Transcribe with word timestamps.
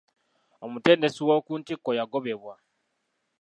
Omutendesi 0.65 1.19
owokuntikko 1.25 1.89
yagobebwa. 1.99 2.55